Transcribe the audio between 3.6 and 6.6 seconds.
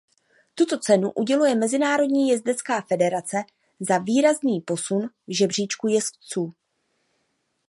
za výrazný posun v žebříčku jezdců.